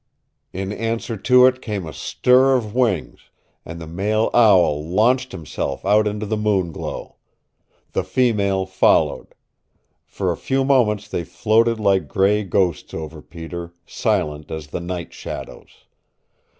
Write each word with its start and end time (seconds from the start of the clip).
In 0.51 0.71
answer 0.71 1.15
to 1.15 1.45
it 1.45 1.61
came 1.61 1.85
a 1.85 1.93
stir 1.93 2.55
of 2.55 2.73
wings, 2.73 3.29
and 3.63 3.79
the 3.79 3.85
male 3.85 4.31
owl 4.33 4.83
launched 4.83 5.31
himself 5.31 5.85
out 5.85 6.07
into 6.07 6.25
the 6.25 6.35
moon 6.35 6.71
glow. 6.71 7.17
The 7.91 8.03
female 8.03 8.65
followed. 8.65 9.35
For 10.07 10.31
a 10.31 10.37
few 10.37 10.65
moments 10.65 11.07
they 11.07 11.23
floated 11.23 11.79
like 11.79 12.07
gray 12.07 12.43
ghosts 12.43 12.95
over 12.95 13.21
Peter, 13.21 13.75
silent 13.85 14.49
as 14.49 14.65
the 14.69 14.81
night 14.81 15.13
shadows. 15.13 15.85